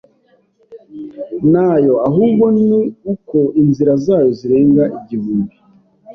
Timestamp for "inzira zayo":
3.61-4.29